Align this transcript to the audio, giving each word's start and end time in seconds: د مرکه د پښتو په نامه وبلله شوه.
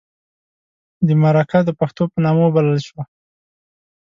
د 1.07 1.09
مرکه 1.23 1.59
د 1.65 1.69
پښتو 1.79 2.03
په 2.11 2.17
نامه 2.25 2.41
وبلله 2.45 2.79
شوه. 2.87 3.03